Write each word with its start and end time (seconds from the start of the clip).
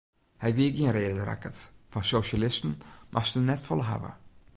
Hy 0.41 0.49
wie 0.57 0.69
gjin 0.75 0.93
reade 0.95 1.23
rakkert, 1.29 1.59
fan 1.91 2.07
sosjalisten 2.11 2.73
moast 3.13 3.37
er 3.39 3.43
net 3.47 3.65
folle 3.67 3.85
hawwe. 3.91 4.11